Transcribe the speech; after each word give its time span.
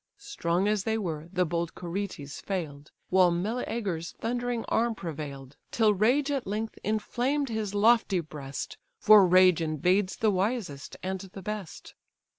Strong 0.17 0.67
as 0.67 0.83
they 0.83 0.97
were, 0.97 1.29
the 1.31 1.45
bold 1.45 1.75
Curetes 1.75 2.41
fail'd, 2.41 2.89
While 3.11 3.29
Meleager's 3.29 4.13
thundering 4.13 4.65
arm 4.65 4.95
prevail'd: 4.95 5.57
Till 5.69 5.93
rage 5.93 6.31
at 6.31 6.47
length 6.47 6.79
inflamed 6.83 7.49
his 7.49 7.75
lofty 7.75 8.19
breast 8.19 8.79
(For 8.99 9.27
rage 9.27 9.61
invades 9.61 10.15
the 10.17 10.31
wisest 10.31 10.97
and 11.03 11.19
the 11.19 11.43
best). 11.43 11.93